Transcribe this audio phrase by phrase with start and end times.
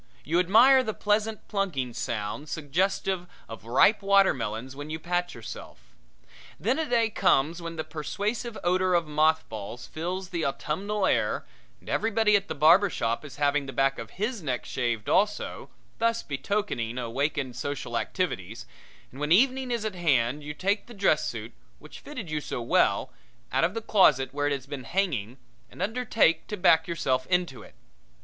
[0.23, 5.93] You admire the pleasant plunking sound suggestive of ripe watermelons when you pat yourself.
[6.59, 11.45] Then a day comes when the persuasive odor of mothballs fills the autumnal air
[11.79, 15.69] and everybody at the barber shop is having the back of his neck shaved also,
[15.99, 18.65] thus betokening awakened social activities,
[19.11, 22.59] and when evening is at hand you take the dress suit, which fitted you so
[22.59, 23.13] well,
[23.51, 25.37] out of the closet where it has been hanging
[25.69, 27.75] and undertake to back yourself into it.